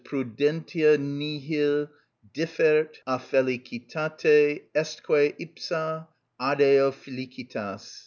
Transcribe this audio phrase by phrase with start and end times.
[0.03, 1.87] (_Prudentia nihil
[2.33, 6.07] differt a felicitate, estque ipsa
[6.39, 7.99] adeo felicitas.